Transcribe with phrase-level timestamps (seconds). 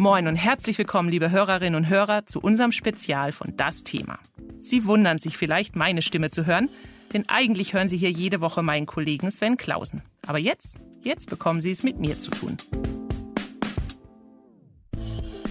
[0.00, 4.20] Moin und herzlich willkommen, liebe Hörerinnen und Hörer, zu unserem Spezial von Das Thema.
[4.60, 6.68] Sie wundern sich vielleicht, meine Stimme zu hören,
[7.12, 10.02] denn eigentlich hören Sie hier jede Woche meinen Kollegen Sven Klausen.
[10.24, 12.56] Aber jetzt, jetzt bekommen Sie es mit mir zu tun.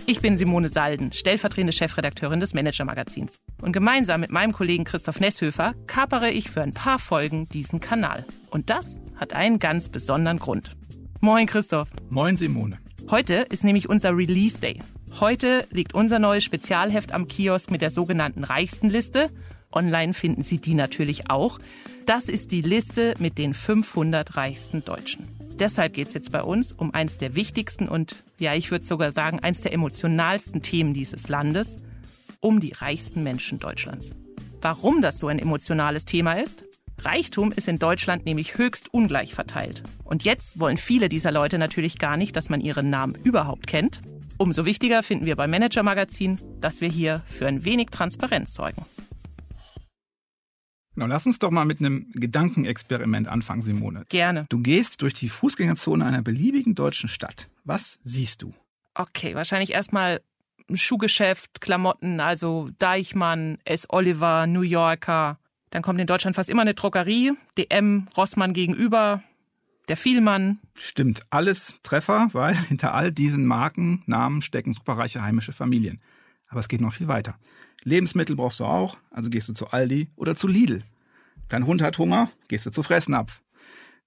[0.05, 3.41] Ich bin Simone Salden, stellvertretende Chefredakteurin des Manager-Magazins.
[3.61, 8.25] Und gemeinsam mit meinem Kollegen Christoph Nesshöfer kapere ich für ein paar Folgen diesen Kanal.
[8.50, 10.77] Und das hat einen ganz besonderen Grund.
[11.20, 11.89] Moin Christoph.
[12.09, 12.79] Moin Simone.
[13.09, 14.81] Heute ist nämlich unser Release Day.
[15.21, 19.29] Heute liegt unser neues Spezialheft am Kiosk mit der sogenannten Reichstenliste.
[19.71, 21.59] Online finden Sie die natürlich auch.
[22.05, 25.29] Das ist die Liste mit den 500 reichsten Deutschen.
[25.57, 29.13] Deshalb geht es jetzt bei uns um eines der wichtigsten und, ja, ich würde sogar
[29.13, 31.77] sagen, eines der emotionalsten Themen dieses Landes,
[32.41, 34.12] um die reichsten Menschen Deutschlands.
[34.62, 36.65] Warum das so ein emotionales Thema ist?
[36.99, 39.83] Reichtum ist in Deutschland nämlich höchst ungleich verteilt.
[40.03, 44.01] Und jetzt wollen viele dieser Leute natürlich gar nicht, dass man ihren Namen überhaupt kennt.
[44.37, 48.84] Umso wichtiger finden wir beim Manager Magazin, dass wir hier für ein wenig Transparenz sorgen.
[50.95, 54.05] Na, lass uns doch mal mit einem Gedankenexperiment anfangen, Simone.
[54.09, 54.48] Gerne.
[54.49, 57.49] Du gehst durch die Fußgängerzone einer beliebigen deutschen Stadt.
[57.63, 58.54] Was siehst du?
[58.95, 60.21] Okay, wahrscheinlich erstmal
[60.67, 63.85] ein Schuhgeschäft, Klamotten, also Deichmann, S.
[63.89, 65.38] Oliver, New Yorker,
[65.69, 69.23] dann kommt in Deutschland fast immer eine Druckerie, DM, Rossmann gegenüber,
[69.88, 70.59] der Vielmann.
[70.75, 76.01] Stimmt, alles Treffer, weil hinter all diesen Markennamen stecken superreiche heimische Familien.
[76.47, 77.38] Aber es geht noch viel weiter.
[77.84, 80.84] Lebensmittel brauchst du auch, also gehst du zu Aldi oder zu Lidl.
[81.50, 83.41] Dein Hund hat Hunger, gehst du zu Fressnapf.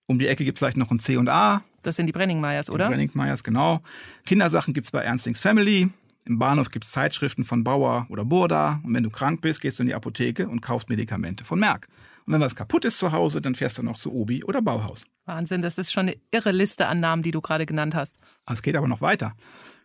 [0.07, 1.63] Um die Ecke gibt es vielleicht noch ein C und A.
[1.83, 2.87] Das sind die Brenningmeyers, oder?
[2.87, 3.81] Die Brenningmeyers, genau.
[4.27, 5.91] Kindersachen gibt's bei Ernstings Family.
[6.25, 8.81] Im Bahnhof gibt's Zeitschriften von Bauer oder Burda.
[8.85, 11.89] Und wenn du krank bist, gehst du in die Apotheke und kaufst Medikamente von Merck.
[12.27, 15.05] Und wenn was kaputt ist zu Hause, dann fährst du noch zu Obi oder Bauhaus.
[15.25, 18.17] Wahnsinn, das ist schon eine irre Liste an Namen, die du gerade genannt hast.
[18.47, 19.35] Es geht aber noch weiter.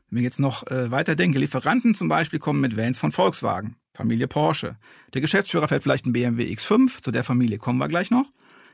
[0.10, 3.78] Wenn wir jetzt noch äh, weiter denken, Lieferanten zum Beispiel kommen mit Vans von Volkswagen,
[3.94, 4.78] Familie Porsche.
[5.14, 8.32] Der Geschäftsführer fährt vielleicht einen BMW X5, zu der Familie kommen wir gleich noch.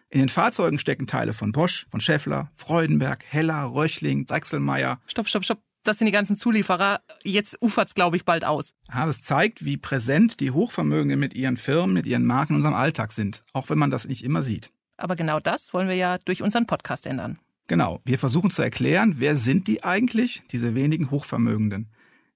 [0.10, 5.00] In den Fahrzeugen stecken Teile von Bosch, von Scheffler, Freudenberg, Heller, Röchling, Sachselmeier.
[5.08, 7.02] Stopp, stopp, stopp das sind die ganzen Zulieferer.
[7.24, 8.74] Jetzt ufert's, glaube ich, bald aus.
[8.94, 12.76] Ja, das zeigt, wie präsent die Hochvermögenden mit ihren Firmen, mit ihren Marken in unserem
[12.76, 14.72] Alltag sind, auch wenn man das nicht immer sieht.
[14.98, 17.40] Aber genau das wollen wir ja durch unseren Podcast ändern.
[17.68, 18.02] Genau.
[18.04, 21.90] Wir versuchen zu erklären, wer sind die eigentlich, diese wenigen Hochvermögenden,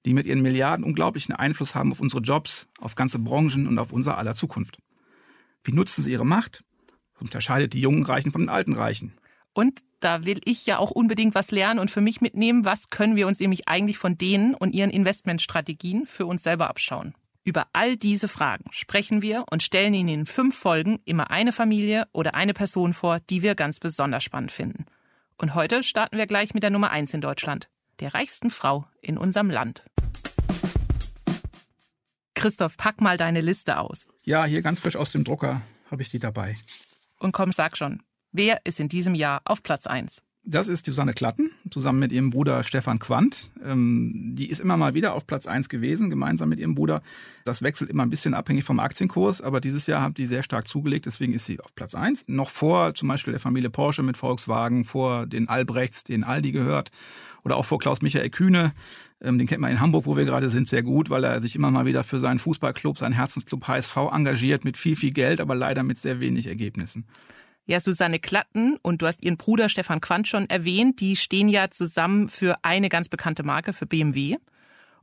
[0.05, 3.91] die mit ihren Milliarden unglaublichen Einfluss haben auf unsere Jobs, auf ganze Branchen und auf
[3.91, 4.77] unser aller Zukunft.
[5.63, 6.63] Wie nutzen sie ihre Macht?
[7.13, 9.13] Was unterscheidet die jungen Reichen von den alten Reichen?
[9.55, 13.15] Und da will ich ja auch unbedingt was lernen und für mich mitnehmen, was können
[13.15, 17.15] wir uns nämlich eigentlich von denen und ihren Investmentstrategien für uns selber abschauen.
[17.45, 22.05] Über all diese Fragen sprechen wir und stellen Ihnen in fünf Folgen immer eine Familie
[22.11, 24.87] oder eine Person vor, die wir ganz besonders spannend finden.
[25.37, 27.69] Und heute starten wir gleich mit der Nummer eins in Deutschland,
[28.01, 29.85] der reichsten Frau in unserem Land.
[32.33, 34.05] Christoph, pack mal deine Liste aus.
[34.23, 36.55] Ja, hier ganz frisch aus dem Drucker habe ich die dabei.
[37.19, 38.03] Und komm, sag schon,
[38.37, 40.21] Wer ist in diesem Jahr auf Platz 1?
[40.43, 43.49] Das ist Susanne Klatten, zusammen mit ihrem Bruder Stefan Quandt.
[43.63, 47.01] Ähm, die ist immer mal wieder auf Platz 1 gewesen, gemeinsam mit ihrem Bruder.
[47.45, 50.67] Das wechselt immer ein bisschen abhängig vom Aktienkurs, aber dieses Jahr hat die sehr stark
[50.67, 52.25] zugelegt, deswegen ist sie auf Platz 1.
[52.27, 56.91] Noch vor zum Beispiel der Familie Porsche mit Volkswagen, vor den Albrechts, den Aldi gehört,
[57.45, 58.73] oder auch vor Klaus-Michael Kühne.
[59.21, 61.55] Ähm, den kennt man in Hamburg, wo wir gerade sind, sehr gut, weil er sich
[61.55, 65.55] immer mal wieder für seinen Fußballclub, seinen Herzensclub HSV engagiert, mit viel, viel Geld, aber
[65.55, 67.05] leider mit sehr wenig Ergebnissen.
[67.67, 71.71] Ja, Susanne Klatten und du hast ihren Bruder Stefan Quandt schon erwähnt, die stehen ja
[71.71, 74.37] zusammen für eine ganz bekannte Marke, für BMW.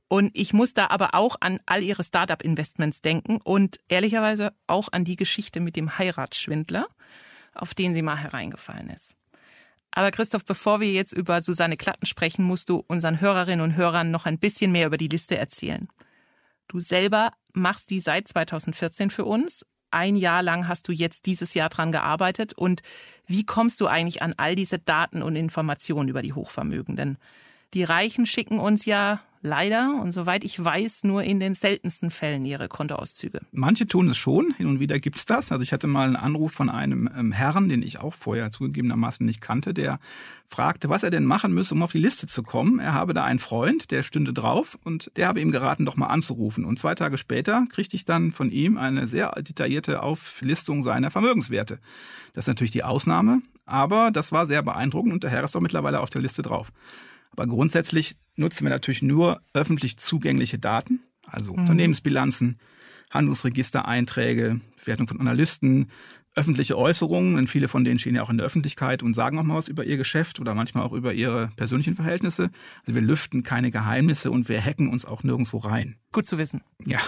[0.06, 5.04] Und ich muss da aber auch an all ihre Startup-Investments denken und ehrlicherweise auch an
[5.04, 6.86] die Geschichte mit dem Heiratsschwindler,
[7.54, 9.14] auf den sie mal hereingefallen ist.
[9.90, 14.10] Aber Christoph, bevor wir jetzt über Susanne Klatten sprechen, musst du unseren Hörerinnen und Hörern
[14.10, 15.88] noch ein bisschen mehr über die Liste erzählen.
[16.68, 21.54] Du selber machst die seit 2014 für uns ein Jahr lang hast du jetzt dieses
[21.54, 22.82] Jahr dran gearbeitet und
[23.26, 27.18] wie kommst du eigentlich an all diese Daten und Informationen über die Hochvermögenden?
[27.74, 32.44] Die Reichen schicken uns ja leider und soweit ich weiß, nur in den seltensten Fällen
[32.44, 33.40] ihre Kontoauszüge.
[33.50, 35.52] Manche tun es schon, hin und wieder gibt's das.
[35.52, 39.26] Also ich hatte mal einen Anruf von einem ähm, Herrn, den ich auch vorher zugegebenermaßen
[39.26, 39.98] nicht kannte, der
[40.46, 42.78] fragte, was er denn machen müsse, um auf die Liste zu kommen.
[42.78, 46.06] Er habe da einen Freund, der stünde drauf und der habe ihm geraten, doch mal
[46.06, 46.64] anzurufen.
[46.64, 51.80] Und zwei Tage später kriegte ich dann von ihm eine sehr detaillierte Auflistung seiner Vermögenswerte.
[52.34, 55.60] Das ist natürlich die Ausnahme, aber das war sehr beeindruckend und der Herr ist doch
[55.60, 56.70] mittlerweile auf der Liste drauf.
[57.32, 61.60] Aber grundsätzlich nutzen wir natürlich nur öffentlich zugängliche Daten, also mhm.
[61.60, 62.58] Unternehmensbilanzen,
[63.10, 65.90] Handelsregistereinträge, Wertung von Analysten,
[66.34, 69.42] öffentliche Äußerungen, denn viele von denen stehen ja auch in der Öffentlichkeit und sagen auch
[69.42, 72.50] mal was über ihr Geschäft oder manchmal auch über ihre persönlichen Verhältnisse.
[72.80, 75.96] Also wir lüften keine Geheimnisse und wir hacken uns auch nirgendwo rein.
[76.10, 76.62] Gut zu wissen.
[76.86, 77.00] Ja.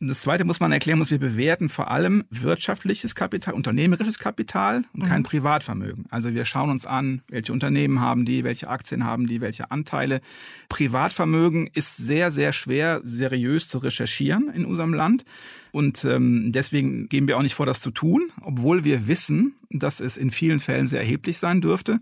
[0.00, 5.04] Das zweite muss man erklären, muss wir bewerten vor allem wirtschaftliches Kapital, unternehmerisches Kapital und
[5.04, 5.24] kein mhm.
[5.24, 6.06] Privatvermögen.
[6.10, 10.20] Also wir schauen uns an, welche Unternehmen haben die, welche Aktien haben die, welche Anteile.
[10.68, 15.24] Privatvermögen ist sehr, sehr schwer seriös zu recherchieren in unserem Land.
[15.72, 19.98] Und ähm, deswegen geben wir auch nicht vor, das zu tun, obwohl wir wissen, dass
[19.98, 22.00] es in vielen Fällen sehr erheblich sein dürfte.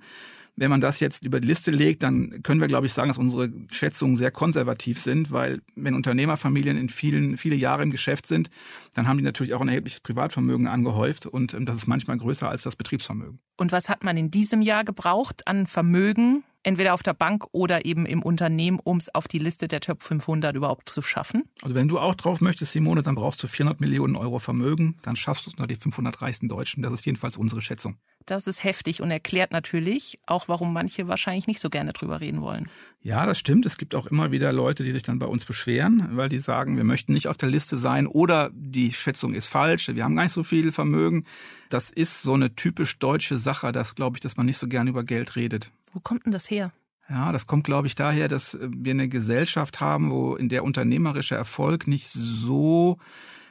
[0.56, 3.19] Wenn man das jetzt über die Liste legt, dann können wir, glaube ich, sagen, dass
[3.19, 8.50] unsere Schätzungen sehr konservativ sind, weil wenn Unternehmerfamilien in vielen, viele Jahre im Geschäft sind,
[8.94, 12.49] dann haben die natürlich auch ein erhebliches Privatvermögen angehäuft und ähm, das ist manchmal größer
[12.49, 13.38] als das Betriebsvermögen.
[13.58, 17.85] Und was hat man in diesem Jahr gebraucht an Vermögen, entweder auf der Bank oder
[17.85, 21.45] eben im Unternehmen, um es auf die Liste der Top 500 überhaupt zu schaffen?
[21.63, 25.17] Also wenn du auch drauf möchtest, Simone, dann brauchst du 400 Millionen Euro Vermögen, dann
[25.17, 26.83] schaffst du es unter die 500 reichsten Deutschen.
[26.83, 27.97] Das ist jedenfalls unsere Schätzung.
[28.27, 32.43] Das ist heftig und erklärt natürlich auch, warum manche wahrscheinlich nicht so gerne drüber reden
[32.43, 32.69] wollen.
[33.01, 33.67] Ja, das stimmt.
[33.67, 36.77] Es gibt auch immer wieder Leute, die sich dann bei uns beschweren, weil die sagen,
[36.77, 40.25] wir möchten nicht auf der Liste sein oder die Schätzung ist falsch, wir haben gar
[40.25, 41.25] nicht so viel Vermögen.
[41.69, 44.89] Das ist so eine typisch deutsche Sache, das glaube ich, dass man nicht so gern
[44.89, 45.71] über Geld redet.
[45.97, 46.73] Wo kommt denn das her?
[47.09, 51.37] Ja, das kommt, glaube ich, daher, dass wir eine Gesellschaft haben, wo in der unternehmerischer
[51.37, 52.99] Erfolg nicht so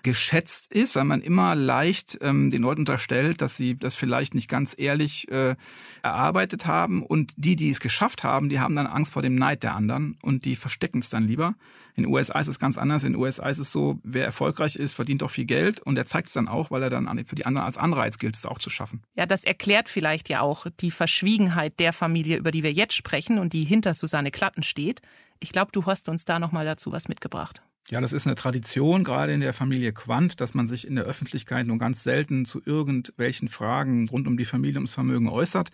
[0.05, 4.47] geschätzt ist, weil man immer leicht ähm, den Leuten unterstellt, dass sie das vielleicht nicht
[4.47, 5.55] ganz ehrlich äh,
[6.03, 7.01] erarbeitet haben.
[7.01, 10.19] Und die, die es geschafft haben, die haben dann Angst vor dem Neid der anderen
[10.21, 11.55] und die verstecken es dann lieber.
[11.95, 13.03] In den USA ist es ganz anders.
[13.03, 16.05] In den USA ist es so, wer erfolgreich ist, verdient auch viel Geld und er
[16.05, 18.59] zeigt es dann auch, weil er dann für die anderen als Anreiz gilt, es auch
[18.59, 19.01] zu schaffen.
[19.15, 23.39] Ja, das erklärt vielleicht ja auch die Verschwiegenheit der Familie, über die wir jetzt sprechen
[23.39, 25.01] und die hinter Susanne Klatten steht.
[25.39, 27.63] Ich glaube, du hast uns da nochmal dazu was mitgebracht.
[27.91, 31.05] Ja, das ist eine Tradition, gerade in der Familie Quandt, dass man sich in der
[31.05, 35.69] Öffentlichkeit nur ganz selten zu irgendwelchen Fragen rund um die Familie ums Vermögen äußert.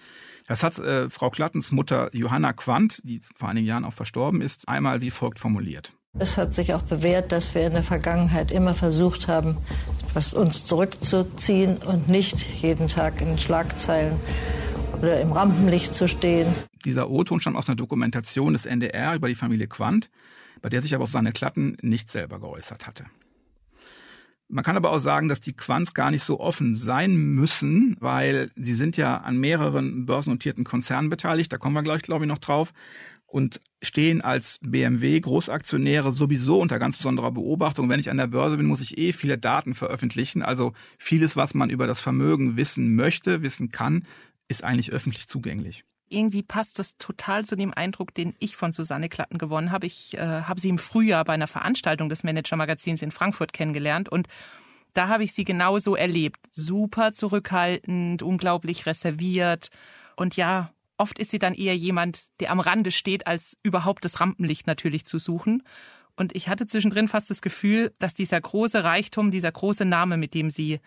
[0.46, 4.68] Das hat äh, Frau Klattens Mutter Johanna Quandt, die vor einigen Jahren auch verstorben ist,
[4.68, 5.94] einmal wie folgt formuliert.
[6.19, 9.56] Es hat sich auch bewährt, dass wir in der Vergangenheit immer versucht haben,
[10.13, 14.18] was uns zurückzuziehen und nicht jeden Tag in Schlagzeilen
[15.00, 16.54] oder im Rampenlicht zu stehen.
[16.84, 20.10] Dieser O-Ton stammt aus einer Dokumentation des NDR über die Familie Quandt
[20.62, 23.06] bei der sich aber auf seine Klatten nicht selber geäußert hatte.
[24.48, 28.52] Man kann aber auch sagen, dass die Quants gar nicht so offen sein müssen, weil
[28.58, 32.40] sie sind ja an mehreren börsennotierten Konzernen beteiligt, da kommen wir gleich, glaube ich, noch
[32.40, 32.74] drauf,
[33.25, 37.88] und stehen als BMW Großaktionäre sowieso unter ganz besonderer Beobachtung.
[37.88, 40.42] Wenn ich an der Börse bin, muss ich eh viele Daten veröffentlichen.
[40.42, 44.06] Also vieles, was man über das Vermögen wissen möchte, wissen kann,
[44.50, 49.10] ist eigentlich öffentlich zugänglich irgendwie passt das total zu dem Eindruck, den ich von Susanne
[49.10, 49.88] Klatten gewonnen habe.
[49.88, 54.28] Ich äh, habe sie im Frühjahr bei einer Veranstaltung des Manager-Magazins in Frankfurt kennengelernt und
[54.94, 56.40] da habe ich sie genauso erlebt.
[56.50, 59.69] Super zurückhaltend, unglaublich reserviert
[60.16, 64.19] und ja, oft ist sie dann eher jemand, der am Rande steht, als überhaupt das
[64.19, 65.63] Rampenlicht natürlich zu suchen.
[66.16, 70.36] Und ich hatte zwischendrin fast das Gefühl, dass dieser große Reichtum, dieser große Name, mit
[70.36, 70.80] dem sie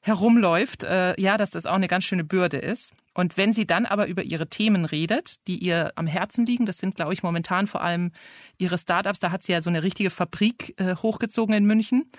[0.00, 2.94] herumläuft, äh, ja, dass das auch eine ganz schöne Bürde ist.
[3.12, 6.78] Und wenn sie dann aber über ihre Themen redet, die ihr am Herzen liegen, das
[6.78, 8.12] sind, glaube ich, momentan vor allem
[8.56, 12.10] ihre Startups, da hat sie ja so eine richtige Fabrik äh, hochgezogen in München.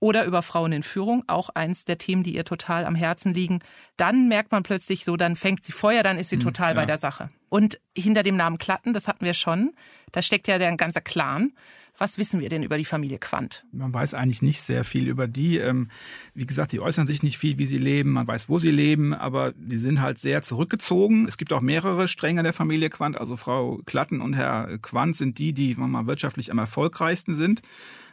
[0.00, 3.58] Oder über Frauen in Führung, auch eins der Themen, die ihr total am Herzen liegen.
[3.96, 6.80] Dann merkt man plötzlich so, dann fängt sie Feuer, dann ist sie hm, total ja.
[6.80, 7.30] bei der Sache.
[7.48, 9.72] Und hinter dem Namen Klatten, das hatten wir schon,
[10.12, 11.52] da steckt ja der ganze Clan.
[11.98, 13.64] Was wissen wir denn über die Familie Quandt?
[13.72, 15.58] Man weiß eigentlich nicht sehr viel über die.
[15.58, 15.90] Ähm,
[16.32, 18.10] wie gesagt, sie äußern sich nicht viel, wie sie leben.
[18.12, 21.26] Man weiß, wo sie leben, aber die sind halt sehr zurückgezogen.
[21.26, 23.18] Es gibt auch mehrere Stränge der Familie Quandt.
[23.18, 27.62] Also Frau Klatten und Herr Quandt sind die, die mal wirtschaftlich am erfolgreichsten sind.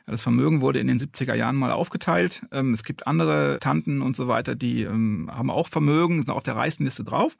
[0.08, 2.44] Das Vermögen wurde in den 70er Jahren mal aufgeteilt.
[2.52, 6.44] Ähm, es gibt andere Tanten und so weiter, die ähm, haben auch Vermögen, sind auf
[6.44, 7.38] der Reistenliste drauf,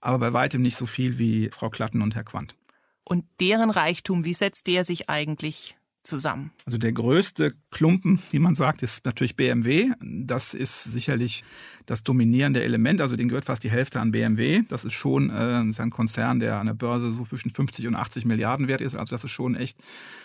[0.00, 2.56] aber bei weitem nicht so viel wie Frau Klatten und Herr Quandt.
[3.04, 6.52] Und deren Reichtum, wie setzt der sich eigentlich zusammen?
[6.64, 9.90] Also der größte Klumpen, wie man sagt, ist natürlich BMW.
[10.00, 11.44] Das ist sicherlich
[11.86, 13.00] das dominierende Element.
[13.00, 14.62] Also den gehört fast die Hälfte an BMW.
[14.68, 18.24] Das ist schon äh, ein Konzern, der an der Börse so zwischen 50 und 80
[18.24, 18.96] Milliarden wert ist.
[18.96, 19.78] Also das ist schon echt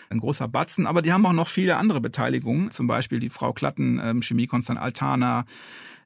[0.08, 0.86] ein großer Batzen.
[0.86, 2.70] Aber die haben auch noch viele andere Beteiligungen.
[2.70, 5.44] Zum Beispiel die Frau Klatten, ähm, Chemiekonzern Altana,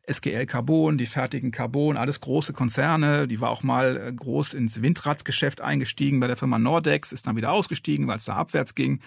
[0.06, 3.26] SGL Carbon, die fertigen Carbon, alles große Konzerne.
[3.26, 7.36] Die war auch mal äh, groß ins Windradsgeschäft eingestiegen bei der Firma Nordex, ist dann
[7.36, 9.00] wieder ausgestiegen, weil es da abwärts ging.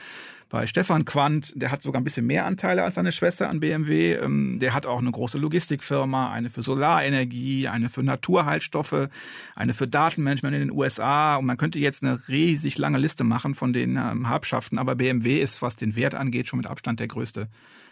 [0.50, 4.14] Bei Stefan Quandt, der hat sogar ein bisschen mehr Anteile als seine Schwester an BMW.
[4.14, 9.10] Ähm, der hat auch eine große Logistikfirma, eine für Solarenergie, eine für Naturheilstoffe,
[9.56, 11.36] eine für Datenmanagement in den USA.
[11.36, 14.80] Und man könnte jetzt eine riesig lange Liste machen von den ähm, Habschaften.
[14.80, 17.50] Aber BMW ist, was den Wert angeht, schon mit Abstand der größte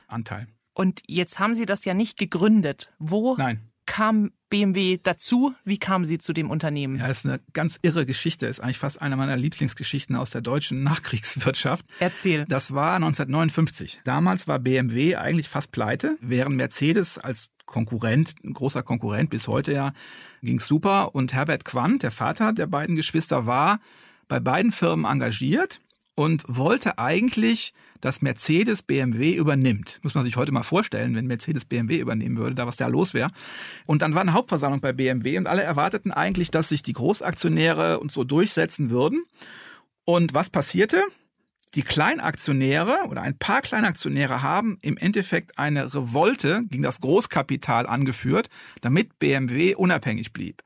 [0.07, 0.47] Anteil.
[0.75, 2.91] Und jetzt haben Sie das ja nicht gegründet.
[2.99, 3.61] Wo Nein.
[3.85, 5.55] kam BMW dazu?
[5.63, 6.97] Wie kamen Sie zu dem Unternehmen?
[6.97, 8.45] Ja, das ist eine ganz irre Geschichte.
[8.45, 11.85] Ist eigentlich fast eine meiner Lieblingsgeschichten aus der deutschen Nachkriegswirtschaft.
[11.99, 12.45] Erzähl.
[12.49, 14.01] Das war 1959.
[14.03, 19.71] Damals war BMW eigentlich fast pleite, während Mercedes als Konkurrent, ein großer Konkurrent bis heute
[19.71, 19.93] ja,
[20.43, 21.15] ging's super.
[21.15, 23.79] Und Herbert Quandt, der Vater der beiden Geschwister, war
[24.27, 25.79] bei beiden Firmen engagiert
[26.15, 29.99] und wollte eigentlich, dass Mercedes BMW übernimmt.
[30.01, 33.13] Muss man sich heute mal vorstellen, wenn Mercedes BMW übernehmen würde, da was da los
[33.13, 33.31] wäre.
[33.85, 37.99] Und dann war eine Hauptversammlung bei BMW und alle erwarteten eigentlich, dass sich die Großaktionäre
[37.99, 39.23] und so durchsetzen würden.
[40.05, 41.03] Und was passierte?
[41.73, 48.49] Die Kleinaktionäre oder ein paar Kleinaktionäre haben im Endeffekt eine Revolte gegen das Großkapital angeführt,
[48.79, 50.63] damit BMW unabhängig blieb.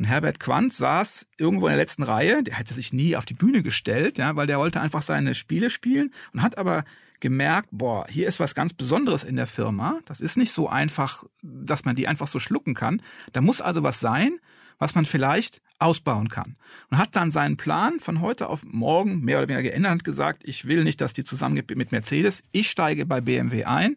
[0.00, 3.34] Und Herbert Quandt saß irgendwo in der letzten Reihe, der hätte sich nie auf die
[3.34, 6.86] Bühne gestellt, ja, weil der wollte einfach seine Spiele spielen und hat aber
[7.20, 9.98] gemerkt, boah, hier ist was ganz Besonderes in der Firma.
[10.06, 13.02] Das ist nicht so einfach, dass man die einfach so schlucken kann.
[13.34, 14.38] Da muss also was sein,
[14.78, 16.56] was man vielleicht ausbauen kann.
[16.90, 20.40] Und hat dann seinen Plan von heute auf morgen mehr oder weniger geändert und gesagt,
[20.46, 22.42] ich will nicht, dass die zusammengeht mit Mercedes.
[22.52, 23.96] Ich steige bei BMW ein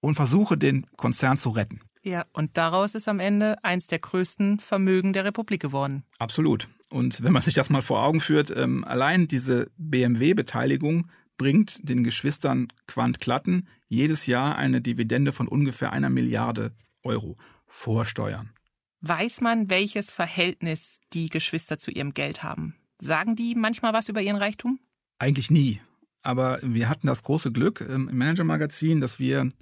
[0.00, 1.82] und versuche den Konzern zu retten.
[2.08, 6.04] Ja, und daraus ist am Ende eins der größten Vermögen der Republik geworden.
[6.18, 6.66] Absolut.
[6.88, 12.04] Und wenn man sich das mal vor Augen führt, ähm, allein diese BMW-Beteiligung bringt den
[12.04, 16.72] Geschwistern Quant Klatten jedes Jahr eine Dividende von ungefähr einer Milliarde
[17.02, 17.36] Euro
[17.66, 18.54] vor Steuern.
[19.02, 22.74] Weiß man, welches Verhältnis die Geschwister zu ihrem Geld haben?
[22.98, 24.80] Sagen die manchmal was über ihren Reichtum?
[25.18, 25.82] Eigentlich nie.
[26.22, 29.52] Aber wir hatten das große Glück ähm, im Manager-Magazin, dass wir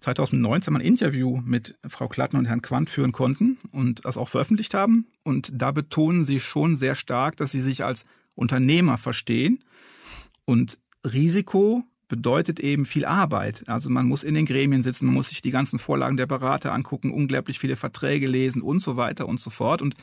[0.00, 4.28] 2019 mal ein Interview mit Frau Klatten und Herrn Quandt führen konnten und das auch
[4.28, 5.06] veröffentlicht haben.
[5.22, 9.64] Und da betonen sie schon sehr stark, dass sie sich als Unternehmer verstehen.
[10.44, 13.64] Und Risiko bedeutet eben viel Arbeit.
[13.66, 16.72] Also man muss in den Gremien sitzen, man muss sich die ganzen Vorlagen der Berater
[16.72, 19.82] angucken, unglaublich viele Verträge lesen und so weiter und so fort.
[19.82, 19.94] Und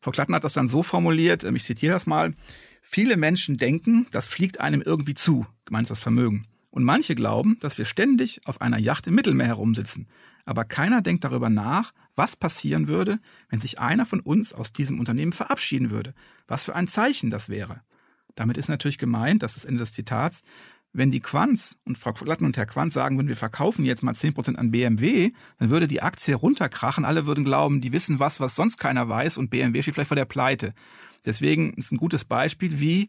[0.00, 2.34] Frau Klatten hat das dann so formuliert, ich zitiere das mal,
[2.82, 6.46] viele Menschen denken, das fliegt einem irgendwie zu, gemeint das Vermögen.
[6.76, 10.08] Und manche glauben, dass wir ständig auf einer Yacht im Mittelmeer herumsitzen.
[10.44, 13.18] Aber keiner denkt darüber nach, was passieren würde,
[13.48, 16.12] wenn sich einer von uns aus diesem Unternehmen verabschieden würde.
[16.46, 17.80] Was für ein Zeichen das wäre.
[18.34, 20.42] Damit ist natürlich gemeint, das ist das Ende des Zitats,
[20.92, 24.12] wenn die Quanz und Frau Glatten und Herr Quanz sagen würden, wir verkaufen jetzt mal
[24.12, 27.06] 10% an BMW, dann würde die Aktie runterkrachen.
[27.06, 30.14] Alle würden glauben, die wissen was, was sonst keiner weiß und BMW steht vielleicht vor
[30.14, 30.74] der Pleite.
[31.24, 33.08] Deswegen ist ein gutes Beispiel, wie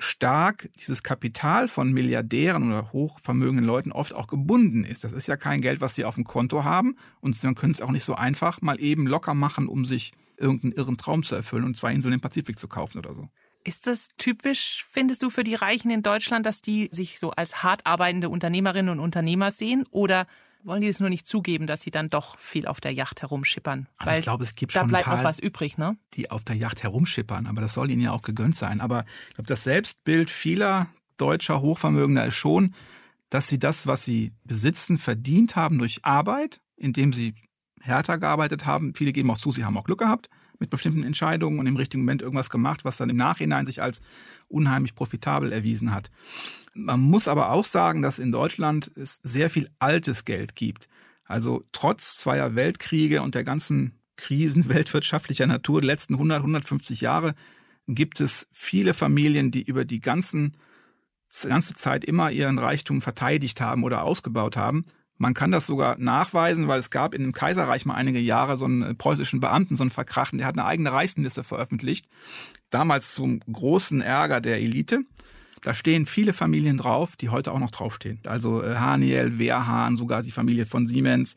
[0.00, 5.04] stark dieses Kapital von Milliardären oder hochvermögenden Leuten oft auch gebunden ist.
[5.04, 7.80] Das ist ja kein Geld, was sie auf dem Konto haben und man können es
[7.80, 11.64] auch nicht so einfach mal eben locker machen, um sich irgendeinen irren Traum zu erfüllen
[11.64, 13.28] und zwar Inseln im Pazifik zu kaufen oder so.
[13.62, 17.62] Ist das typisch, findest du, für die Reichen in Deutschland, dass die sich so als
[17.62, 19.84] hart arbeitende Unternehmerinnen und Unternehmer sehen?
[19.90, 20.26] Oder
[20.64, 23.88] wollen die es nur nicht zugeben, dass sie dann doch viel auf der Yacht herumschippern?
[23.96, 25.96] Also Weil ich glaube, es gibt da schon bleibt ein paar, noch was übrig, ne?
[26.14, 28.80] die auf der Yacht herumschippern, aber das soll ihnen ja auch gegönnt sein.
[28.80, 32.74] Aber ich glaube, das Selbstbild vieler deutscher Hochvermögender ist schon,
[33.28, 37.34] dass sie das, was sie besitzen, verdient haben durch Arbeit, indem sie
[37.80, 38.94] härter gearbeitet haben.
[38.94, 40.28] Viele geben auch zu, sie haben auch Glück gehabt
[40.60, 44.00] mit bestimmten Entscheidungen und im richtigen Moment irgendwas gemacht, was dann im Nachhinein sich als
[44.48, 46.10] unheimlich profitabel erwiesen hat.
[46.74, 50.88] Man muss aber auch sagen, dass in Deutschland es sehr viel altes Geld gibt.
[51.24, 57.34] Also trotz zweier Weltkriege und der ganzen Krisen weltwirtschaftlicher Natur der letzten 100, 150 Jahre
[57.88, 60.56] gibt es viele Familien, die über die ganzen,
[61.42, 64.84] ganze Zeit immer ihren Reichtum verteidigt haben oder ausgebaut haben.
[65.20, 68.64] Man kann das sogar nachweisen, weil es gab in dem Kaiserreich mal einige Jahre so
[68.64, 72.06] einen preußischen Beamten, so einen Verkrachten, der hat eine eigene Reichsenliste veröffentlicht.
[72.70, 75.00] Damals zum großen Ärger der Elite.
[75.60, 78.20] Da stehen viele Familien drauf, die heute auch noch draufstehen.
[78.24, 81.34] Also äh, Haniel, Wehrhahn, sogar die Familie von Siemens,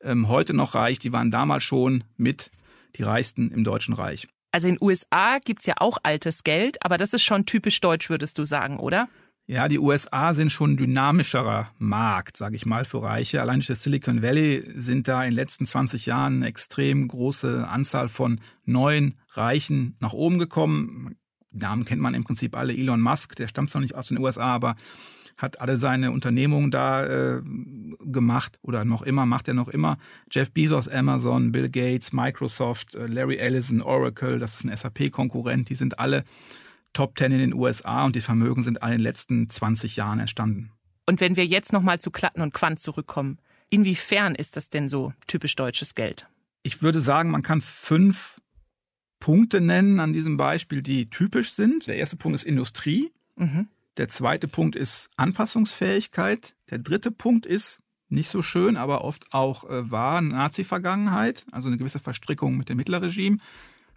[0.00, 2.52] ähm, heute noch reich, die waren damals schon mit
[2.94, 4.28] die reichsten im Deutschen Reich.
[4.52, 8.10] Also in den USA gibt's ja auch altes Geld, aber das ist schon typisch deutsch,
[8.10, 9.08] würdest du sagen, oder?
[9.46, 13.42] Ja, die USA sind schon ein dynamischerer Markt, sage ich mal, für Reiche.
[13.42, 17.68] Allein durch das Silicon Valley sind da in den letzten 20 Jahren eine extrem große
[17.68, 21.16] Anzahl von neuen Reichen nach oben gekommen.
[21.50, 22.72] Die Namen kennt man im Prinzip alle.
[22.72, 24.76] Elon Musk, der stammt zwar nicht aus den USA, aber
[25.36, 27.42] hat alle seine Unternehmungen da äh,
[28.00, 29.98] gemacht oder noch immer, macht er noch immer.
[30.30, 35.74] Jeff Bezos, Amazon, Bill Gates, Microsoft, äh, Larry Ellison, Oracle, das ist ein SAP-Konkurrent, die
[35.74, 36.24] sind alle
[36.94, 40.70] Top 10 in den USA und die Vermögen sind in den letzten 20 Jahren entstanden.
[41.06, 45.12] Und wenn wir jetzt nochmal zu Klatten und Quant zurückkommen, inwiefern ist das denn so
[45.26, 46.26] typisch deutsches Geld?
[46.62, 48.40] Ich würde sagen, man kann fünf
[49.20, 51.86] Punkte nennen an diesem Beispiel, die typisch sind.
[51.86, 53.10] Der erste Punkt ist Industrie.
[53.36, 53.68] Mhm.
[53.96, 56.54] Der zweite Punkt ist Anpassungsfähigkeit.
[56.70, 61.78] Der dritte Punkt ist nicht so schön, aber oft auch äh, war Nazi-Vergangenheit, also eine
[61.78, 63.38] gewisse Verstrickung mit dem Hitlerregime.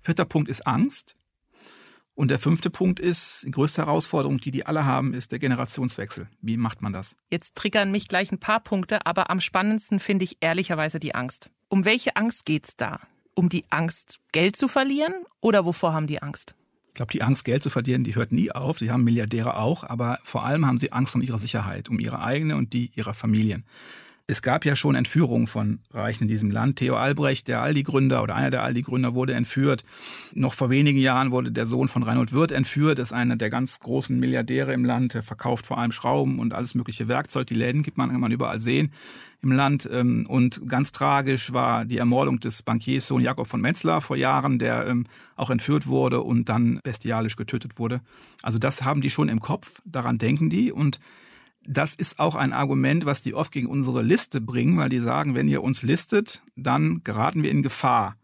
[0.02, 1.17] Vierter Punkt ist Angst.
[2.18, 6.28] Und der fünfte Punkt ist, die größte Herausforderung, die die alle haben, ist der Generationswechsel.
[6.42, 7.16] Wie macht man das?
[7.30, 11.52] Jetzt triggern mich gleich ein paar Punkte, aber am spannendsten finde ich ehrlicherweise die Angst.
[11.70, 13.02] Um welche Angst geht's da?
[13.36, 16.56] Um die Angst, Geld zu verlieren oder wovor haben die Angst?
[16.88, 18.80] Ich glaube, die Angst, Geld zu verlieren, die hört nie auf.
[18.80, 22.24] Sie haben Milliardäre auch, aber vor allem haben sie Angst um ihre Sicherheit, um ihre
[22.24, 23.64] eigene und die ihrer Familien.
[24.30, 26.80] Es gab ja schon Entführungen von Reichen in diesem Land.
[26.80, 29.86] Theo Albrecht, der Aldi-Gründer oder einer der Aldi-Gründer, wurde entführt.
[30.34, 33.00] Noch vor wenigen Jahren wurde der Sohn von Reinhold Wirth entführt.
[33.00, 35.16] Das ist einer der ganz großen Milliardäre im Land.
[35.16, 37.48] Er verkauft vor allem Schrauben und alles mögliche Werkzeug.
[37.48, 38.92] Die Läden gibt man, kann man überall sehen
[39.42, 39.88] im Land.
[39.90, 44.60] Ähm, und ganz tragisch war die Ermordung des Bankiers Sohn Jakob von Metzler vor Jahren,
[44.60, 45.06] der ähm,
[45.38, 48.02] auch entführt wurde und dann bestialisch getötet wurde.
[48.42, 49.82] Also das haben die schon im Kopf.
[49.86, 51.00] Daran denken die und
[51.68, 55.36] das ist auch ein Argument, was die oft gegen unsere Liste bringen, weil die sagen,
[55.36, 58.16] wenn ihr uns listet, dann geraten wir in Gefahr.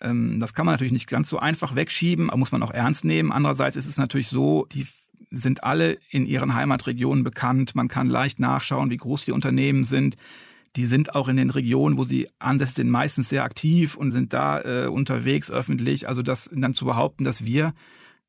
[0.00, 3.32] Ähm, das kann man natürlich nicht ganz so einfach wegschieben, muss man auch ernst nehmen.
[3.32, 4.86] Andererseits ist es natürlich so, die
[5.30, 7.74] sind alle in ihren Heimatregionen bekannt.
[7.76, 10.16] Man kann leicht nachschauen, wie groß die Unternehmen sind.
[10.76, 14.32] Die sind auch in den Regionen, wo sie ansässig sind, meistens sehr aktiv und sind
[14.32, 16.08] da äh, unterwegs öffentlich.
[16.08, 17.72] Also das dann zu behaupten, dass wir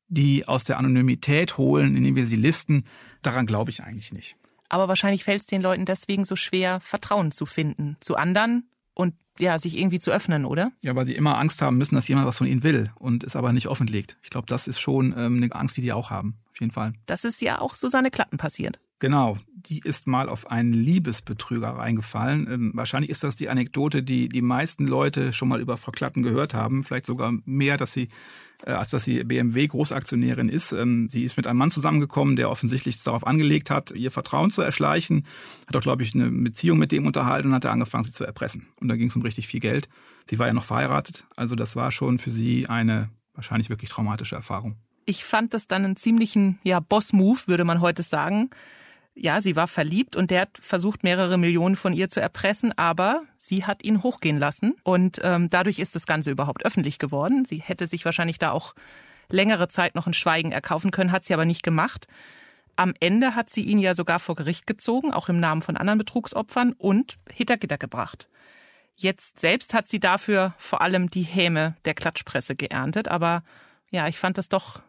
[0.08, 2.84] die aus der Anonymität holen, indem wir sie listen,
[3.22, 4.36] daran glaube ich eigentlich nicht.
[4.68, 9.14] Aber wahrscheinlich fällt es den Leuten deswegen so schwer, Vertrauen zu finden zu anderen und
[9.38, 10.72] ja, sich irgendwie zu öffnen, oder?
[10.80, 13.36] Ja, weil sie immer Angst haben müssen, dass jemand was von ihnen will und es
[13.36, 14.16] aber nicht offenlegt.
[14.22, 16.94] Ich glaube, das ist schon ähm, eine Angst, die die auch haben, auf jeden Fall.
[17.04, 18.78] Das ist ja auch Susanne Klatten passiert.
[18.98, 22.50] Genau, die ist mal auf einen Liebesbetrüger reingefallen.
[22.50, 26.22] Ähm, wahrscheinlich ist das die Anekdote, die die meisten Leute schon mal über Frau Klatten
[26.22, 26.82] gehört haben.
[26.82, 28.08] Vielleicht sogar mehr, dass sie,
[28.64, 30.72] äh, als dass sie BMW Großaktionärin ist.
[30.72, 34.62] Ähm, sie ist mit einem Mann zusammengekommen, der offensichtlich darauf angelegt hat, ihr Vertrauen zu
[34.62, 35.26] erschleichen.
[35.66, 38.66] Hat auch, glaube ich, eine Beziehung mit dem unterhalten und hat angefangen, sie zu erpressen.
[38.80, 39.90] Und da ging es um richtig viel Geld.
[40.30, 41.26] Sie war ja noch verheiratet.
[41.36, 44.76] Also das war schon für sie eine wahrscheinlich wirklich traumatische Erfahrung.
[45.04, 48.48] Ich fand das dann einen ziemlichen ja, Boss-Move, würde man heute sagen
[49.18, 53.22] ja, sie war verliebt und der hat versucht, mehrere Millionen von ihr zu erpressen, aber
[53.38, 57.46] sie hat ihn hochgehen lassen und ähm, dadurch ist das Ganze überhaupt öffentlich geworden.
[57.46, 58.74] Sie hätte sich wahrscheinlich da auch
[59.30, 62.06] längere Zeit noch ein Schweigen erkaufen können, hat sie aber nicht gemacht.
[62.76, 65.98] Am Ende hat sie ihn ja sogar vor Gericht gezogen, auch im Namen von anderen
[65.98, 68.28] Betrugsopfern und Hittergitter gebracht.
[68.96, 73.42] Jetzt selbst hat sie dafür vor allem die Häme der Klatschpresse geerntet, aber
[73.90, 74.80] ja, ich fand das doch,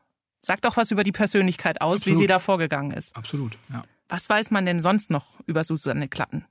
[0.41, 2.17] sagt doch was über die Persönlichkeit aus, Absolut.
[2.17, 3.15] wie sie da vorgegangen ist.
[3.15, 3.83] Absolut, ja.
[4.09, 6.45] Was weiß man denn sonst noch über Susanne Klatten?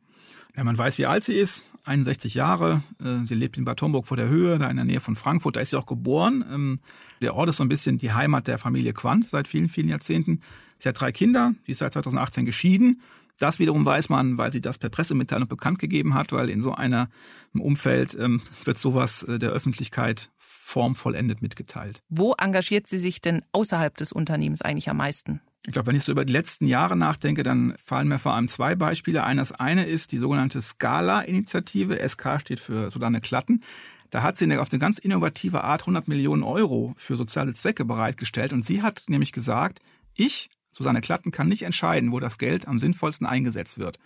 [0.57, 1.65] Ja, man weiß, wie alt sie ist.
[1.85, 2.83] 61 Jahre.
[3.03, 5.57] Äh, sie lebt in Bad Homburg vor der Höhe, da in der Nähe von Frankfurt.
[5.57, 6.45] Da ist sie auch geboren.
[6.51, 6.81] Ähm,
[7.21, 10.41] der Ort ist so ein bisschen die Heimat der Familie Quandt seit vielen, vielen Jahrzehnten.
[10.79, 11.55] Sie hat drei Kinder.
[11.65, 13.03] Sie ist seit 2018 geschieden.
[13.39, 16.75] Das wiederum weiß man, weil sie das per Pressemitteilung bekannt gegeben hat, weil in so
[16.75, 17.09] einem
[17.53, 22.03] Umfeld ähm, wird sowas äh, der Öffentlichkeit formvollendet mitgeteilt.
[22.09, 25.41] Wo engagiert sie sich denn außerhalb des Unternehmens eigentlich am meisten?
[25.67, 28.47] Ich glaube, wenn ich so über die letzten Jahre nachdenke, dann fallen mir vor allem
[28.47, 29.37] zwei Beispiele ein.
[29.37, 32.09] Das eine ist die sogenannte Scala-Initiative.
[32.09, 33.65] SK steht für Sudanne Klatten.
[34.11, 38.53] Da hat sie auf eine ganz innovative Art 100 Millionen Euro für soziale Zwecke bereitgestellt.
[38.53, 39.81] Und sie hat nämlich gesagt,
[40.15, 43.99] ich, Susanne Klatten, kann nicht entscheiden, wo das Geld am sinnvollsten eingesetzt wird.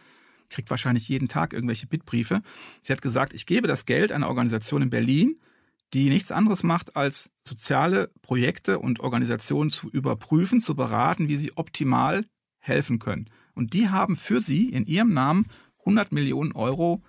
[0.48, 2.40] Kriegt wahrscheinlich jeden Tag irgendwelche Bittbriefe.
[2.80, 5.36] Sie hat gesagt, ich gebe das Geld einer Organisation in Berlin,
[5.92, 11.56] die nichts anderes macht, als soziale Projekte und Organisationen zu überprüfen, zu beraten, wie sie
[11.56, 12.24] optimal
[12.58, 13.28] helfen können.
[13.54, 15.46] Und die haben für sie in ihrem Namen
[15.80, 17.02] 100 Millionen Euro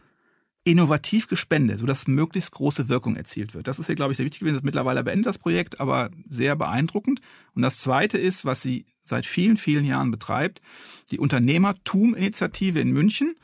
[0.64, 3.68] innovativ gespendet, sodass möglichst große Wirkung erzielt wird.
[3.68, 4.56] Das ist ja, glaube ich, sehr wichtig gewesen.
[4.56, 7.22] Das mittlerweile beendet das Projekt, aber sehr beeindruckend.
[7.56, 10.62] Und das Zweite ist, was sie seit vielen, vielen Jahren betreibt,
[11.10, 13.36] die Unternehmertum-Initiative in München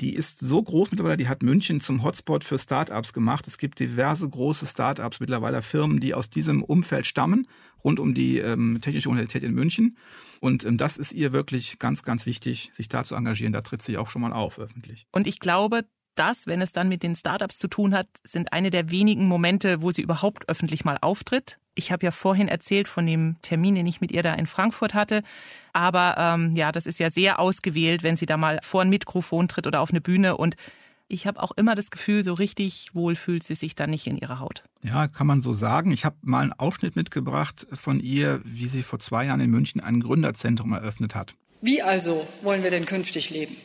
[0.00, 3.46] die ist so groß mittlerweile, die hat München zum Hotspot für Startups gemacht.
[3.46, 7.48] Es gibt diverse große Startups, mittlerweile Firmen, die aus diesem Umfeld stammen,
[7.82, 9.96] rund um die ähm, Technische Universität in München.
[10.40, 13.52] Und ähm, das ist ihr wirklich ganz, ganz wichtig, sich da zu engagieren.
[13.52, 15.06] Da tritt sie auch schon mal auf öffentlich.
[15.12, 18.70] Und ich glaube, das, wenn es dann mit den Startups zu tun hat, sind eine
[18.70, 21.58] der wenigen Momente, wo sie überhaupt öffentlich mal auftritt.
[21.76, 24.94] Ich habe ja vorhin erzählt von dem Termin, den ich mit ihr da in Frankfurt
[24.94, 25.22] hatte.
[25.72, 29.46] Aber ähm, ja, das ist ja sehr ausgewählt, wenn sie da mal vor ein Mikrofon
[29.46, 30.36] tritt oder auf eine Bühne.
[30.36, 30.56] Und
[31.06, 34.16] ich habe auch immer das Gefühl, so richtig wohl fühlt sie sich da nicht in
[34.16, 34.64] ihrer Haut.
[34.82, 35.92] Ja, kann man so sagen.
[35.92, 39.80] Ich habe mal einen Ausschnitt mitgebracht von ihr, wie sie vor zwei Jahren in München
[39.80, 41.34] ein Gründerzentrum eröffnet hat.
[41.60, 43.56] Wie also wollen wir denn künftig leben?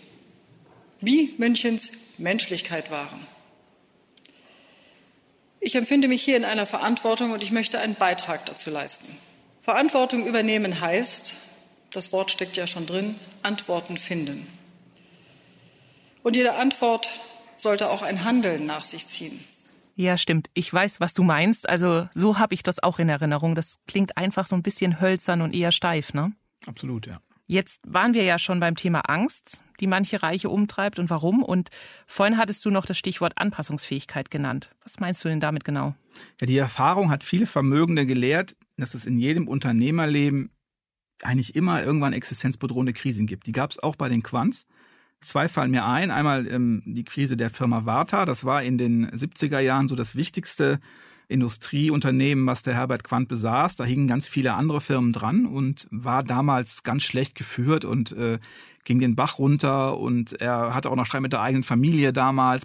[1.00, 3.22] Wie Münchens Menschlichkeit wahren?
[5.64, 9.16] Ich empfinde mich hier in einer Verantwortung und ich möchte einen Beitrag dazu leisten.
[9.62, 11.36] Verantwortung übernehmen heißt,
[11.92, 14.48] das Wort steckt ja schon drin, Antworten finden.
[16.24, 17.10] Und jede Antwort
[17.58, 19.40] sollte auch ein Handeln nach sich ziehen.
[19.96, 20.50] Ja, stimmt.
[20.56, 21.70] Ich weiß, was du meinst.
[21.70, 23.54] Also so habe ich das auch in Erinnerung.
[23.54, 26.34] Das klingt einfach so ein bisschen hölzern und eher steif, ne?
[26.66, 27.22] Absolut, ja.
[27.46, 31.44] Jetzt waren wir ja schon beim Thema Angst, die manche Reiche umtreibt und warum.
[31.44, 31.70] Und
[32.08, 34.70] vorhin hattest du noch das Stichwort Anpassungsfähigkeit genannt.
[34.84, 35.96] Was meinst du denn damit genau?
[36.40, 40.52] Ja, die Erfahrung hat viele Vermögende gelehrt, dass es in jedem Unternehmerleben
[41.24, 43.48] eigentlich immer irgendwann existenzbedrohende Krisen gibt.
[43.48, 44.66] Die gab es auch bei den Quants.
[45.22, 46.10] Zwei fallen mir ein.
[46.10, 48.26] Einmal ähm, die Krise der Firma Varta.
[48.26, 50.80] Das war in den 70er Jahren so das wichtigste
[51.32, 53.78] Industrieunternehmen, was der Herbert Quandt besaß.
[53.78, 58.40] Da hingen ganz viele andere Firmen dran und war damals ganz schlecht geführt und äh,
[58.84, 62.64] ging den Bach runter und er hatte auch noch Streit mit der eigenen Familie damals.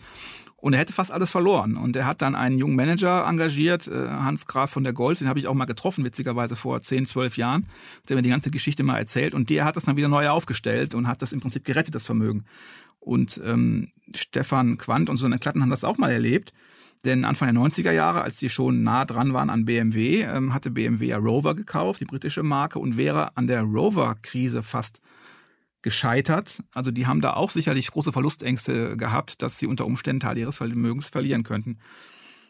[0.59, 1.77] Und er hätte fast alles verloren.
[1.77, 5.29] Und er hat dann einen jungen Manager engagiert, äh, Hans Graf von der Gold, den
[5.29, 7.67] habe ich auch mal getroffen, witzigerweise vor 10, 12 Jahren,
[8.09, 9.35] der mir die ganze Geschichte mal erzählt.
[9.35, 12.07] Und der hat das dann wieder neu aufgestellt und hat das im Prinzip gerettet, das
[12.07, 12.47] Vermögen.
[13.01, 16.53] Und ähm, Stefan Quandt und so eine Klatten haben das auch mal erlebt.
[17.07, 20.73] Denn Anfang der 90er Jahre, als die schon nah dran waren an BMW, ähm, hatte
[20.73, 25.01] BMW ja Rover gekauft, die britische Marke, und wäre an der Rover-Krise fast
[25.83, 26.64] gescheitert.
[26.73, 30.57] Also die haben da auch sicherlich große Verlustängste gehabt, dass sie unter Umständen Teil ihres
[30.57, 31.79] Vermögens verlieren könnten.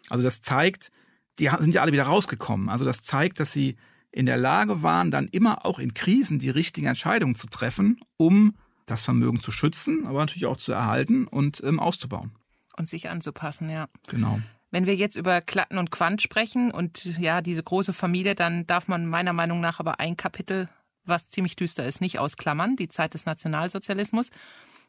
[0.09, 0.91] Also das zeigt,
[1.39, 2.71] die sind ja alle wieder rausgekommen.
[2.71, 3.77] Also das zeigt, dass sie
[4.11, 8.55] in der Lage waren, dann immer auch in Krisen die richtigen Entscheidungen zu treffen, um
[8.87, 12.33] das Vermögen zu schützen, aber natürlich auch zu erhalten und ähm, auszubauen.
[12.77, 13.89] Und sich anzupassen, ja.
[14.09, 14.39] Genau.
[14.71, 18.89] Wenn wir jetzt über Klatten und Quant sprechen und ja, diese große Familie, dann darf
[18.89, 20.69] man meiner Meinung nach aber ein Kapitel,
[21.05, 24.31] was ziemlich düster ist, nicht ausklammern, die Zeit des Nationalsozialismus.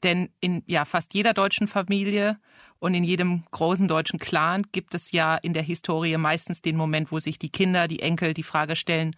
[0.03, 2.37] Denn in ja fast jeder deutschen Familie
[2.79, 7.11] und in jedem großen deutschen Clan gibt es ja in der Historie meistens den Moment,
[7.11, 9.15] wo sich die Kinder, die Enkel die Frage stellen,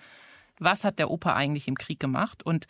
[0.59, 2.43] was hat der Opa eigentlich im Krieg gemacht?
[2.43, 2.67] Und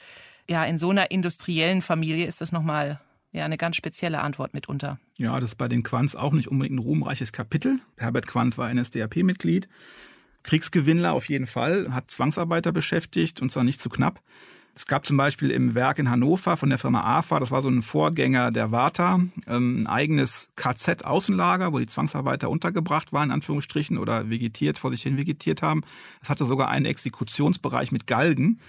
[0.49, 2.99] ja, in so einer industriellen Familie ist das nochmal
[3.31, 4.99] ja eine ganz spezielle Antwort mitunter.
[5.17, 7.79] Ja, das ist bei den Quants auch nicht unbedingt ein ruhmreiches Kapitel.
[7.97, 9.69] Herbert Quandt war NSDAP-Mitglied,
[10.43, 14.21] Kriegsgewinnler auf jeden Fall, hat Zwangsarbeiter beschäftigt und zwar nicht zu knapp.
[14.75, 17.67] Es gab zum Beispiel im Werk in Hannover von der Firma AFA, das war so
[17.67, 23.97] ein Vorgänger der Warta, ähm, ein eigenes KZ-Außenlager, wo die Zwangsarbeiter untergebracht waren, in Anführungsstrichen,
[23.97, 25.81] oder vegetiert, vor sich hin vegetiert haben.
[26.21, 28.61] Es hatte sogar einen Exekutionsbereich mit Galgen.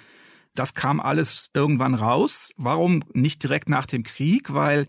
[0.55, 2.51] Das kam alles irgendwann raus.
[2.57, 4.53] Warum nicht direkt nach dem Krieg?
[4.53, 4.89] Weil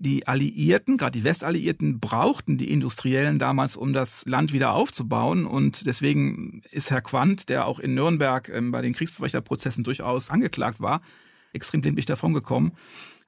[0.00, 5.44] die Alliierten, gerade die Westalliierten, brauchten die Industriellen damals, um das Land wieder aufzubauen.
[5.44, 10.80] Und deswegen ist Herr Quandt, der auch in Nürnberg ähm, bei den Kriegsverwächterprozessen durchaus angeklagt
[10.80, 11.00] war,
[11.52, 12.72] extrem glimpflich davongekommen.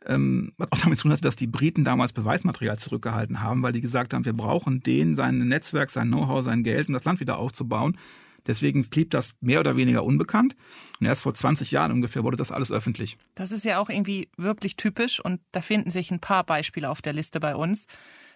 [0.07, 3.73] Ähm, was auch damit zu tun hatte, dass die Briten damals Beweismaterial zurückgehalten haben, weil
[3.73, 7.21] die gesagt haben, wir brauchen den, sein Netzwerk, sein Know-how, sein Geld, um das Land
[7.21, 7.99] wieder aufzubauen.
[8.47, 10.57] Deswegen blieb das mehr oder weniger unbekannt.
[11.01, 13.19] Und erst vor 20 Jahren ungefähr wurde das alles öffentlich.
[13.35, 17.03] Das ist ja auch irgendwie wirklich typisch und da finden sich ein paar Beispiele auf
[17.03, 17.87] der Liste bei uns.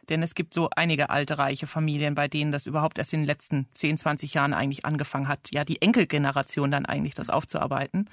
[0.09, 3.27] Denn es gibt so einige alte, reiche Familien, bei denen das überhaupt erst in den
[3.27, 8.11] letzten 10, 20 Jahren eigentlich angefangen hat, ja, die Enkelgeneration dann eigentlich das aufzuarbeiten.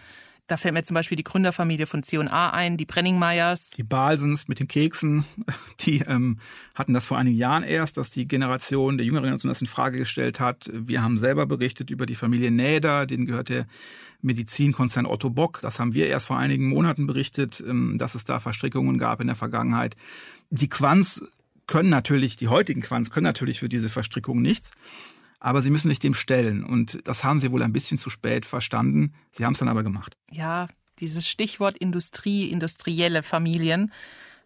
[0.48, 3.70] Da fällt mir zum Beispiel die Gründerfamilie von C&A ein, die Brenningmeyers.
[3.72, 5.24] Die Balsens mit den Keksen,
[5.80, 6.40] die ähm,
[6.76, 9.98] hatten das vor einigen Jahren erst, dass die Generation, der jüngere Generation das in Frage
[9.98, 10.70] gestellt hat.
[10.74, 13.66] Wir haben selber berichtet über die Familie Näder, denen gehört der
[14.22, 15.60] Medizinkonzern Otto Bock.
[15.62, 19.28] Das haben wir erst vor einigen Monaten berichtet, ähm, dass es da Verstrickungen gab in
[19.28, 19.96] der Vergangenheit.
[20.50, 21.24] Die Quants
[21.66, 24.72] können natürlich, die heutigen Quants können natürlich für diese Verstrickung nichts
[25.42, 26.64] aber sie müssen sich dem stellen.
[26.64, 29.14] Und das haben sie wohl ein bisschen zu spät verstanden.
[29.34, 30.16] Sie haben es dann aber gemacht.
[30.30, 30.68] Ja,
[31.00, 33.92] dieses Stichwort Industrie, industrielle Familien,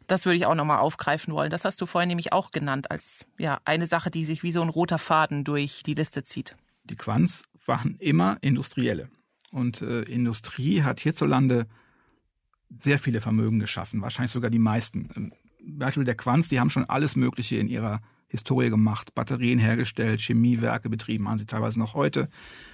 [0.08, 1.52] das würde ich auch nochmal aufgreifen wollen.
[1.52, 4.62] Das hast du vorhin nämlich auch genannt als ja, eine Sache, die sich wie so
[4.62, 6.56] ein roter Faden durch die Liste zieht.
[6.86, 9.10] Die Quants waren immer Industrielle.
[9.52, 11.68] Und äh, Industrie hat hierzulande
[12.70, 15.34] sehr viele Vermögen geschaffen, wahrscheinlich sogar die meisten.
[15.62, 18.02] Beispiel der Quants, die haben schon alles Mögliche in ihrer
[18.36, 22.30] Historie gemacht, Batterien hergestellt, Chemiewerke betrieben, haben sie teilweise noch heute,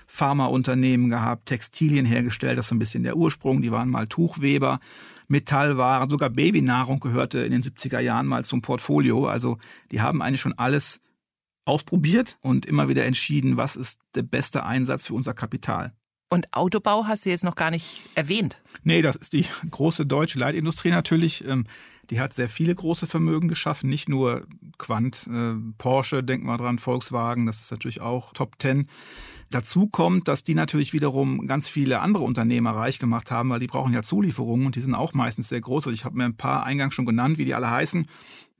[0.07, 4.79] Pharmaunternehmen gehabt, Textilien hergestellt, das ist ein bisschen der Ursprung, die waren mal Tuchweber,
[5.27, 9.57] Metallwaren, sogar Babynahrung gehörte in den 70er Jahren mal zum Portfolio, also
[9.91, 10.99] die haben eigentlich schon alles
[11.65, 15.93] ausprobiert und immer wieder entschieden, was ist der beste Einsatz für unser Kapital.
[16.29, 18.61] Und Autobau hast du jetzt noch gar nicht erwähnt.
[18.83, 21.43] Nee, das ist die große deutsche Leitindustrie natürlich.
[22.11, 24.45] Die hat sehr viele große Vermögen geschaffen, nicht nur
[24.77, 28.87] Quant, äh, Porsche, denk mal dran, Volkswagen, das ist natürlich auch Top Ten.
[29.49, 33.67] Dazu kommt, dass die natürlich wiederum ganz viele andere Unternehmer reich gemacht haben, weil die
[33.67, 35.87] brauchen ja Zulieferungen und die sind auch meistens sehr groß.
[35.87, 38.05] Also ich habe mir ein paar eingangs schon genannt, wie die alle heißen.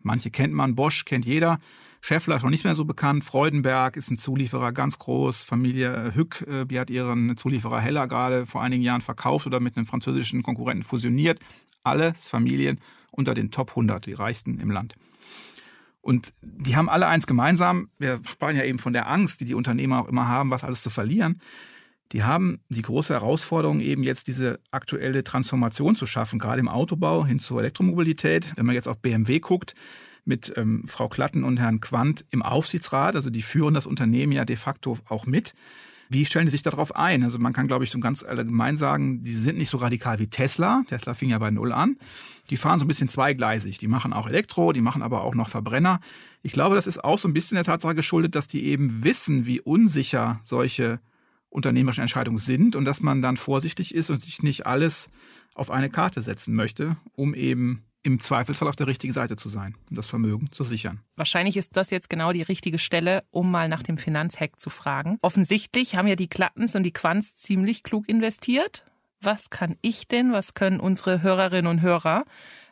[0.01, 1.59] Manche kennt man, Bosch kennt jeder.
[1.99, 3.25] Scheffler ist noch nicht mehr so bekannt.
[3.25, 5.43] Freudenberg ist ein Zulieferer ganz groß.
[5.43, 9.75] Familie Hück, äh, die hat ihren Zulieferer Heller gerade vor einigen Jahren verkauft oder mit
[9.75, 11.39] einem französischen Konkurrenten fusioniert.
[11.83, 12.79] Alles Familien
[13.11, 14.95] unter den Top 100, die reichsten im Land.
[16.01, 17.89] Und die haben alle eins gemeinsam.
[17.99, 20.81] Wir sprachen ja eben von der Angst, die die Unternehmer auch immer haben, was alles
[20.81, 21.41] zu verlieren.
[22.11, 27.25] Die haben die große Herausforderung eben jetzt diese aktuelle Transformation zu schaffen, gerade im Autobau
[27.25, 28.53] hin zur Elektromobilität.
[28.57, 29.75] Wenn man jetzt auf BMW guckt,
[30.25, 34.45] mit ähm, Frau Klatten und Herrn Quandt im Aufsichtsrat, also die führen das Unternehmen ja
[34.45, 35.53] de facto auch mit.
[36.13, 37.23] Wie stellen die sich darauf ein?
[37.23, 40.27] Also man kann, glaube ich, so ganz allgemein sagen, die sind nicht so radikal wie
[40.27, 40.83] Tesla.
[40.89, 41.95] Tesla fing ja bei Null an.
[42.49, 43.77] Die fahren so ein bisschen zweigleisig.
[43.77, 46.01] Die machen auch Elektro, die machen aber auch noch Verbrenner.
[46.43, 49.45] Ich glaube, das ist auch so ein bisschen der Tatsache geschuldet, dass die eben wissen,
[49.45, 50.99] wie unsicher solche
[51.47, 55.09] unternehmerischen Entscheidungen sind und dass man dann vorsichtig ist und sich nicht alles
[55.55, 59.75] auf eine Karte setzen möchte, um eben im Zweifelsfall auf der richtigen Seite zu sein
[59.89, 61.01] und das Vermögen zu sichern.
[61.15, 65.17] Wahrscheinlich ist das jetzt genau die richtige Stelle, um mal nach dem Finanzhack zu fragen.
[65.21, 68.85] Offensichtlich haben ja die Klattens und die Quants ziemlich klug investiert.
[69.21, 72.25] Was kann ich denn, was können unsere Hörerinnen und Hörer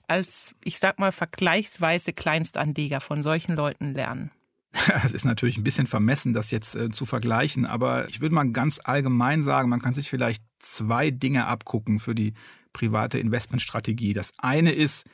[0.07, 4.31] als, ich sag mal, vergleichsweise Kleinstanleger von solchen Leuten lernen?
[5.03, 8.49] Es ist natürlich ein bisschen vermessen, das jetzt äh, zu vergleichen, aber ich würde mal
[8.51, 12.33] ganz allgemein sagen, man kann sich vielleicht zwei Dinge abgucken für die
[12.73, 14.13] private Investmentstrategie.
[14.13, 15.05] Das eine ist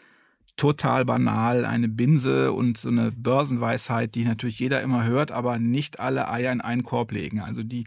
[0.58, 6.00] total banal, eine Binse und so eine Börsenweisheit, die natürlich jeder immer hört, aber nicht
[6.00, 7.42] alle Eier in einen Korb legen.
[7.42, 7.86] Also die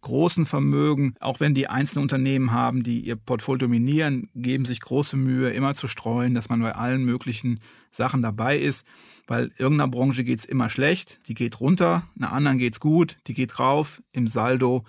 [0.00, 5.16] großen Vermögen, auch wenn die einzelne Unternehmen haben, die ihr Portfolio dominieren, geben sich große
[5.16, 8.86] Mühe, immer zu streuen, dass man bei allen möglichen Sachen dabei ist,
[9.26, 13.58] weil irgendeiner Branche geht's immer schlecht, die geht runter, einer anderen geht's gut, die geht
[13.58, 14.84] rauf, im Saldo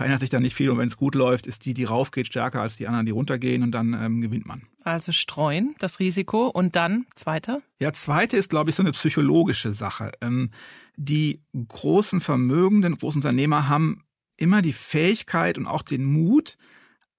[0.00, 2.62] verändert sich da nicht viel und wenn es gut läuft, ist die, die raufgeht, stärker
[2.62, 4.62] als die anderen, die runtergehen und dann ähm, gewinnt man.
[4.82, 7.60] Also streuen, das Risiko und dann zweite?
[7.80, 10.12] Ja, zweite ist, glaube ich, so eine psychologische Sache.
[10.22, 10.52] Ähm,
[10.96, 14.04] die großen Vermögenden, großen Unternehmer haben
[14.38, 16.56] immer die Fähigkeit und auch den Mut,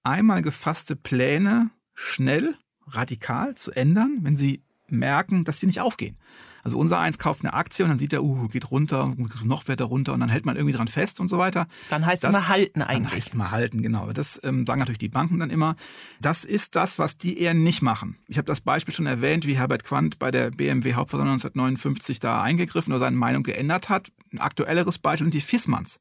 [0.02, 2.56] einmal gefasste Pläne schnell,
[2.88, 6.18] radikal zu ändern, wenn sie merken, dass die nicht aufgehen.
[6.62, 9.84] Also unser eins kauft eine Aktie und dann sieht er, uh, geht runter, noch weiter
[9.84, 11.66] runter und dann hält man irgendwie dran fest und so weiter.
[11.90, 13.08] Dann heißt es immer halten eigentlich.
[13.08, 14.12] Dann heißt es mal halten, genau.
[14.12, 15.76] Das ähm, sagen natürlich die Banken dann immer.
[16.20, 18.16] Das ist das, was die eher nicht machen.
[18.28, 22.42] Ich habe das Beispiel schon erwähnt, wie Herbert Quandt bei der BMW Hauptversammlung 1959 da
[22.42, 24.12] eingegriffen oder seine Meinung geändert hat.
[24.32, 25.98] Ein aktuelleres Beispiel sind die Fissmanns.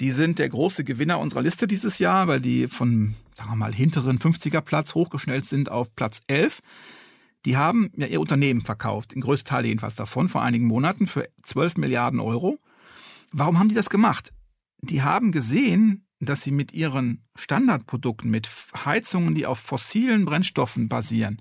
[0.00, 3.74] Die sind der große Gewinner unserer Liste dieses Jahr, weil die von, sagen wir mal,
[3.74, 6.60] hinteren 50er Platz hochgeschnellt sind auf Platz 11.
[7.46, 11.28] Die haben ja ihr Unternehmen verkauft, den größten Teil jedenfalls davon, vor einigen Monaten für
[11.42, 12.58] 12 Milliarden Euro.
[13.32, 14.32] Warum haben die das gemacht?
[14.82, 18.48] Die haben gesehen, dass sie mit ihren Standardprodukten, mit
[18.84, 21.40] Heizungen, die auf fossilen Brennstoffen basieren,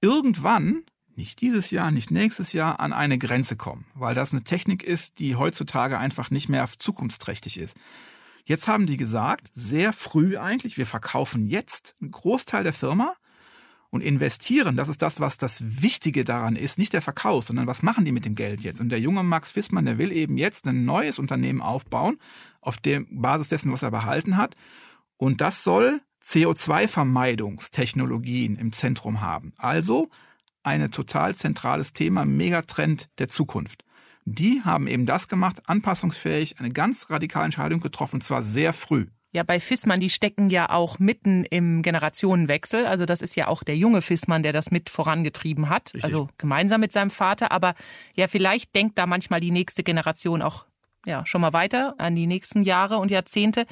[0.00, 4.82] irgendwann, nicht dieses Jahr, nicht nächstes Jahr, an eine Grenze kommen, weil das eine Technik
[4.82, 7.76] ist, die heutzutage einfach nicht mehr zukunftsträchtig ist.
[8.44, 13.14] Jetzt haben die gesagt, sehr früh eigentlich, wir verkaufen jetzt einen Großteil der Firma
[13.90, 17.82] und investieren, das ist das, was das Wichtige daran ist, nicht der Verkauf, sondern was
[17.82, 18.80] machen die mit dem Geld jetzt?
[18.80, 22.18] Und der junge Max Fissmann, der will eben jetzt ein neues Unternehmen aufbauen,
[22.60, 24.54] auf der Basis dessen, was er behalten hat.
[25.16, 29.52] Und das soll CO2-Vermeidungstechnologien im Zentrum haben.
[29.56, 30.08] Also
[30.62, 33.84] ein total zentrales Thema, Megatrend der Zukunft.
[34.24, 39.06] Die haben eben das gemacht, anpassungsfähig, eine ganz radikale Entscheidung getroffen, und zwar sehr früh.
[39.36, 42.86] Ja, bei Fissmann, die stecken ja auch mitten im Generationenwechsel.
[42.86, 45.92] Also das ist ja auch der junge Fissmann, der das mit vorangetrieben hat.
[45.92, 46.04] Richtig.
[46.04, 47.52] Also gemeinsam mit seinem Vater.
[47.52, 47.74] Aber
[48.14, 50.64] ja, vielleicht denkt da manchmal die nächste Generation auch
[51.04, 53.66] ja schon mal weiter an die nächsten Jahre und Jahrzehnte.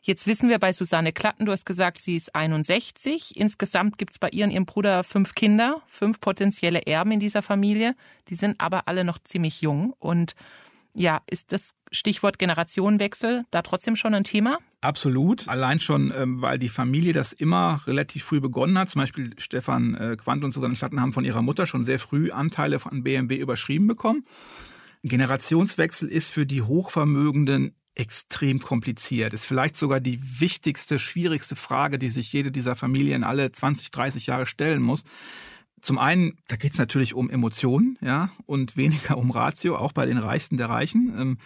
[0.00, 3.36] Jetzt wissen wir bei Susanne Klatten, du hast gesagt, sie ist 61.
[3.36, 7.96] Insgesamt gibt's bei ihr und ihrem Bruder fünf Kinder, fünf potenzielle Erben in dieser Familie.
[8.28, 9.92] Die sind aber alle noch ziemlich jung.
[9.98, 10.36] Und
[10.94, 14.58] ja, ist das Stichwort Generationenwechsel da trotzdem schon ein Thema?
[14.84, 15.48] Absolut.
[15.48, 18.90] Allein schon, ähm, weil die Familie das immer relativ früh begonnen hat.
[18.90, 22.30] Zum Beispiel Stefan äh, Quandt und Susanne Schlatten haben von ihrer Mutter schon sehr früh
[22.30, 24.26] Anteile von BMW überschrieben bekommen.
[25.02, 29.32] Generationswechsel ist für die Hochvermögenden extrem kompliziert.
[29.32, 34.26] Ist vielleicht sogar die wichtigste, schwierigste Frage, die sich jede dieser Familien alle 20, 30
[34.26, 35.04] Jahre stellen muss.
[35.80, 40.04] Zum einen, da geht es natürlich um Emotionen, ja, und weniger um Ratio, auch bei
[40.04, 41.38] den Reichsten der Reichen.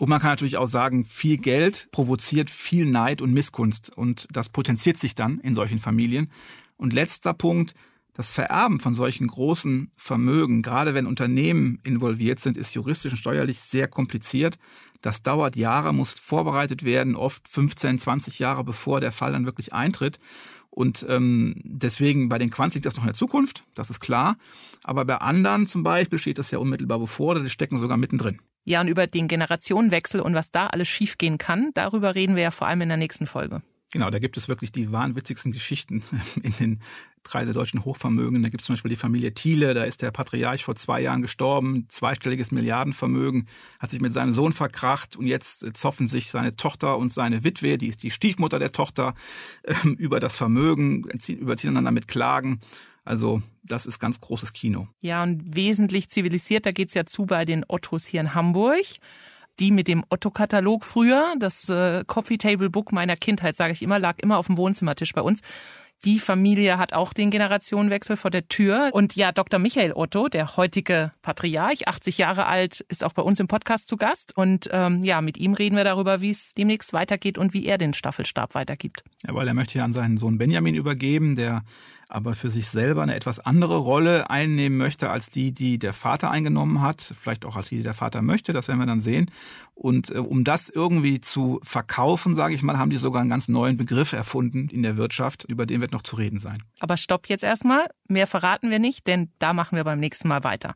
[0.00, 4.48] Und man kann natürlich auch sagen, viel Geld provoziert viel Neid und Missgunst und das
[4.48, 6.32] potenziert sich dann in solchen Familien.
[6.78, 7.74] Und letzter Punkt,
[8.14, 13.60] das Vererben von solchen großen Vermögen, gerade wenn Unternehmen involviert sind, ist juristisch und steuerlich
[13.60, 14.58] sehr kompliziert.
[15.02, 19.74] Das dauert Jahre, muss vorbereitet werden, oft 15, 20 Jahre bevor der Fall dann wirklich
[19.74, 20.18] eintritt.
[20.70, 24.36] Und ähm, deswegen bei den Quants liegt das noch in der Zukunft, das ist klar.
[24.84, 28.40] Aber bei anderen zum Beispiel steht das ja unmittelbar bevor oder die stecken sogar mittendrin.
[28.64, 32.50] Ja, und über den Generationenwechsel und was da alles schiefgehen kann, darüber reden wir ja
[32.50, 33.62] vor allem in der nächsten Folge.
[33.92, 36.04] Genau, da gibt es wirklich die wahnwitzigsten Geschichten
[36.42, 36.82] in den
[37.22, 38.42] drei deutschen Hochvermögen.
[38.42, 41.22] Da gibt es zum Beispiel die Familie Thiele, da ist der Patriarch vor zwei Jahren
[41.22, 46.98] gestorben, zweistelliges Milliardenvermögen, hat sich mit seinem Sohn verkracht und jetzt zoffen sich seine Tochter
[46.98, 49.14] und seine Witwe, die ist die Stiefmutter der Tochter,
[49.64, 52.60] ähm, über das Vermögen, überziehen einander mit Klagen.
[53.04, 54.88] Also das ist ganz großes Kino.
[55.00, 58.84] Ja, und wesentlich zivilisierter geht's ja zu bei den Ottos hier in Hamburg
[59.60, 63.98] die mit dem Otto-Katalog früher, das äh, Coffee Table Book meiner Kindheit, sage ich immer,
[63.98, 65.40] lag immer auf dem Wohnzimmertisch bei uns.
[66.04, 68.90] Die Familie hat auch den Generationenwechsel vor der Tür.
[68.92, 69.60] Und ja, Dr.
[69.60, 73.96] Michael Otto, der heutige Patriarch, 80 Jahre alt, ist auch bei uns im Podcast zu
[73.96, 74.36] Gast.
[74.36, 77.76] Und ähm, ja, mit ihm reden wir darüber, wie es demnächst weitergeht und wie er
[77.76, 79.04] den Staffelstab weitergibt.
[79.26, 81.64] Ja, weil er möchte ja an seinen Sohn Benjamin übergeben, der
[82.10, 86.30] aber für sich selber eine etwas andere Rolle einnehmen möchte als die, die der Vater
[86.30, 89.30] eingenommen hat, vielleicht auch als die, die der Vater möchte, das werden wir dann sehen.
[89.74, 93.48] Und äh, um das irgendwie zu verkaufen, sage ich mal, haben die sogar einen ganz
[93.48, 96.62] neuen Begriff erfunden in der Wirtschaft, über den wird noch zu reden sein.
[96.80, 100.44] Aber stopp jetzt erstmal, mehr verraten wir nicht, denn da machen wir beim nächsten Mal
[100.44, 100.74] weiter.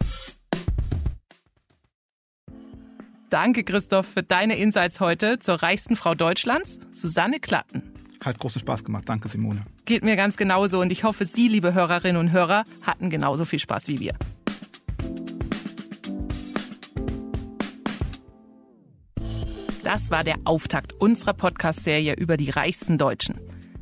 [3.30, 7.93] Danke, Christoph, für deine Insights heute zur reichsten Frau Deutschlands, Susanne Klatten.
[8.24, 9.04] Hat großen Spaß gemacht.
[9.06, 9.64] Danke, Simone.
[9.84, 13.58] Geht mir ganz genauso und ich hoffe, Sie, liebe Hörerinnen und Hörer, hatten genauso viel
[13.58, 14.14] Spaß wie wir.
[19.82, 23.38] Das war der Auftakt unserer Podcast-Serie über die reichsten Deutschen.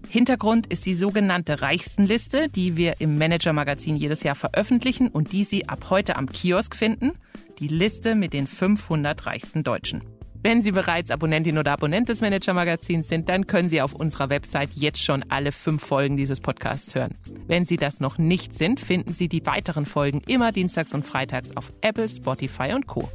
[0.08, 5.68] Hintergrund ist die sogenannte Reichstenliste, die wir im Manager-Magazin jedes Jahr veröffentlichen und die Sie
[5.68, 7.12] ab heute am Kiosk finden.
[7.60, 10.02] Die Liste mit den 500 reichsten Deutschen.
[10.44, 14.28] Wenn Sie bereits Abonnentin oder Abonnent des Manager Magazins sind, dann können Sie auf unserer
[14.28, 17.14] Website jetzt schon alle fünf Folgen dieses Podcasts hören.
[17.46, 21.56] Wenn Sie das noch nicht sind, finden Sie die weiteren Folgen immer dienstags und freitags
[21.56, 23.08] auf Apple, Spotify und Co.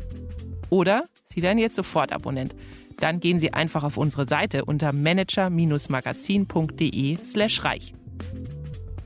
[0.70, 2.56] Oder Sie werden jetzt sofort Abonnent.
[2.98, 7.94] Dann gehen Sie einfach auf unsere Seite unter manager-magazin.de slash reich.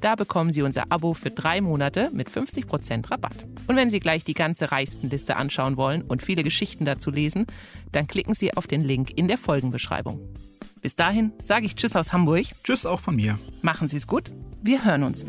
[0.02, 3.46] Da bekommen Sie unser Abo für drei Monate mit 50% Rabatt.
[3.68, 7.46] Und wenn Sie gleich die ganze Reichstenliste anschauen wollen und viele Geschichten dazu lesen,
[7.92, 10.20] dann klicken Sie auf den Link in der Folgenbeschreibung.
[10.82, 12.46] Bis dahin sage ich Tschüss aus Hamburg.
[12.64, 13.38] Tschüss auch von mir.
[13.62, 14.32] Machen Sie es gut.
[14.64, 15.24] Wir hören uns.